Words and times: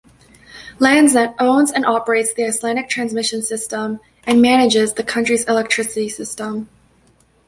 Landsnet 0.79 1.35
owns 1.39 1.69
and 1.71 1.85
operates 1.85 2.33
the 2.33 2.45
Icelandic 2.45 2.89
transmission 2.89 3.43
system 3.43 3.99
and 4.23 4.41
manages 4.41 4.93
the 4.95 5.03
country's 5.03 5.43
electricity 5.43 6.09
system. 6.09 6.69